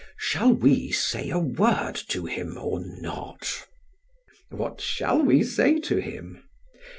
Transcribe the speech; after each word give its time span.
Shall 0.17 0.51
we 0.53 0.91
say 0.91 1.29
a 1.29 1.37
word 1.37 1.93
to 2.07 2.25
him 2.25 2.57
or 2.59 2.83
not? 2.83 3.41
PHAEDRUS: 3.41 3.61
What 4.49 4.81
shall 4.81 5.21
we 5.21 5.43
say 5.43 5.79
to 5.79 5.97
him? 5.97 6.41